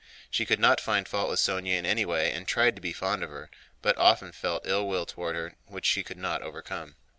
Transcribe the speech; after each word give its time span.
She 0.31 0.47
could 0.47 0.59
not 0.59 0.81
find 0.81 1.07
fault 1.07 1.29
with 1.29 1.39
Sónya 1.39 1.73
in 1.77 1.85
any 1.85 2.05
way 2.05 2.31
and 2.31 2.47
tried 2.47 2.75
to 2.75 2.81
be 2.81 2.91
fond 2.91 3.21
of 3.21 3.29
her, 3.29 3.51
but 3.83 3.95
often 3.99 4.31
felt 4.31 4.65
ill 4.65 4.87
will 4.87 5.05
toward 5.05 5.35
her 5.35 5.53
which 5.67 5.85
she 5.85 6.01
could 6.03 6.17
not 6.17 6.41
overcome. 6.41 6.95